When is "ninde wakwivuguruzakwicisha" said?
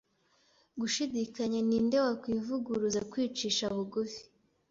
1.69-3.65